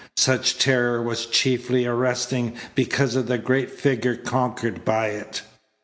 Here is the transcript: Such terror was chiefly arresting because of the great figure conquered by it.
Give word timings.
Such 0.17 0.57
terror 0.57 0.99
was 0.99 1.27
chiefly 1.27 1.85
arresting 1.85 2.55
because 2.73 3.15
of 3.15 3.27
the 3.27 3.37
great 3.37 3.69
figure 3.69 4.15
conquered 4.15 4.83
by 4.83 5.09
it. 5.09 5.43